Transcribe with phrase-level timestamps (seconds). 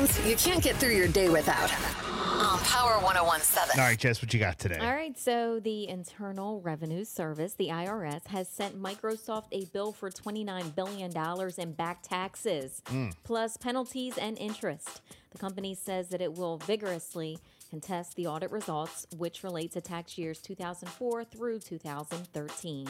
[0.00, 1.70] Headlines, headlines you can't get through your day without.
[2.40, 3.78] On Power 1017.
[3.78, 4.78] All right, Jess, what you got today?
[4.78, 10.08] All right, so the Internal Revenue Service, the IRS, has sent Microsoft a bill for
[10.08, 11.12] $29 billion
[11.58, 13.08] in back taxes, hmm.
[13.24, 15.02] plus penalties and interest.
[15.32, 20.16] The company says that it will vigorously contest the audit results, which relate to tax
[20.16, 22.88] years 2004 through 2013.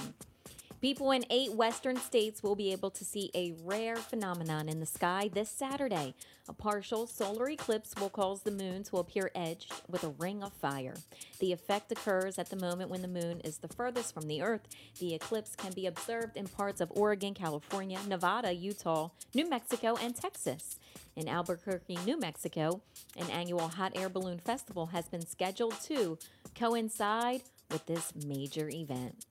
[0.81, 4.87] People in eight western states will be able to see a rare phenomenon in the
[4.87, 6.15] sky this Saturday.
[6.49, 10.55] A partial solar eclipse will cause the moon to appear edged with a ring of
[10.55, 10.95] fire.
[11.39, 14.63] The effect occurs at the moment when the moon is the furthest from the Earth.
[14.99, 20.17] The eclipse can be observed in parts of Oregon, California, Nevada, Utah, New Mexico, and
[20.17, 20.79] Texas.
[21.15, 22.81] In Albuquerque, New Mexico,
[23.19, 26.17] an annual hot air balloon festival has been scheduled to
[26.55, 29.27] coincide with this major event.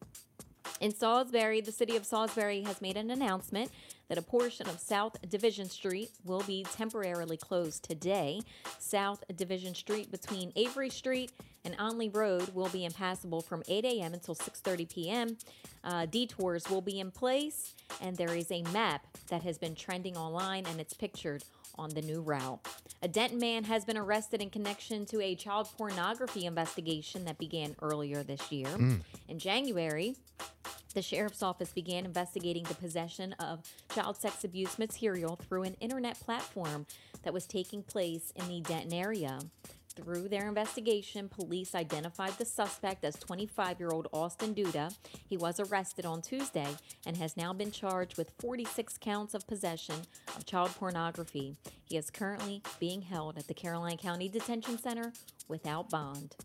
[0.79, 3.69] In Salisbury, the city of Salisbury has made an announcement
[4.07, 8.41] that a portion of South Division Street will be temporarily closed today.
[8.79, 11.31] South Division Street between Avery Street
[11.65, 14.13] and Onley Road will be impassable from 8 a.m.
[14.13, 15.37] until 6:30 p.m.
[15.83, 20.15] Uh, detours will be in place, and there is a map that has been trending
[20.15, 21.43] online, and it's pictured
[21.77, 22.59] on the new route.
[23.01, 27.75] A Denton man has been arrested in connection to a child pornography investigation that began
[27.81, 28.69] earlier this year.
[29.27, 30.15] In January,
[30.93, 33.61] the sheriff's office began investigating the possession of
[33.93, 36.85] child sex abuse material through an internet platform
[37.23, 39.39] that was taking place in the Denton area.
[39.95, 44.95] Through their investigation, police identified the suspect as 25 year old Austin Duda.
[45.27, 46.67] He was arrested on Tuesday
[47.05, 49.95] and has now been charged with 46 counts of possession
[50.37, 51.57] of child pornography.
[51.85, 55.11] He is currently being held at the Caroline County Detention Center
[55.47, 56.35] without bond.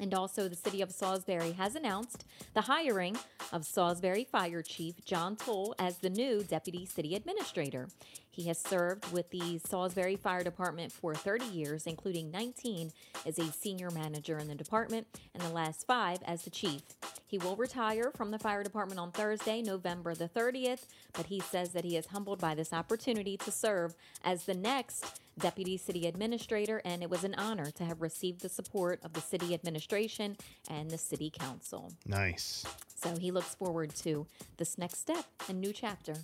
[0.00, 3.16] And also, the city of Salisbury has announced the hiring
[3.52, 7.88] of Salisbury Fire Chief John Tull as the new deputy city administrator.
[8.34, 12.90] He has served with the Salisbury Fire Department for 30 years, including 19
[13.24, 16.82] as a senior manager in the department and the last five as the chief.
[17.28, 21.70] He will retire from the fire department on Thursday, November the 30th, but he says
[21.70, 26.82] that he is humbled by this opportunity to serve as the next deputy city administrator,
[26.84, 30.36] and it was an honor to have received the support of the city administration
[30.68, 31.92] and the city council.
[32.04, 32.64] Nice.
[32.96, 36.14] So he looks forward to this next step and new chapter.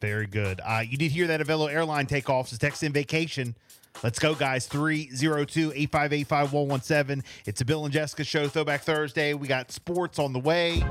[0.00, 0.60] Very good.
[0.64, 3.54] Uh, you did hear that Avelo airline takeoffs is text in vacation.
[4.02, 4.66] Let's go, guys.
[4.66, 7.22] 302 858 5117.
[7.46, 9.34] It's a Bill and Jessica show, Throwback Thursday.
[9.34, 10.82] We got sports on the way.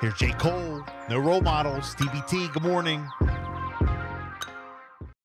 [0.00, 0.32] Here's J.
[0.32, 0.82] Cole.
[1.10, 1.94] No role models.
[1.96, 2.52] TBT.
[2.54, 3.06] Good morning.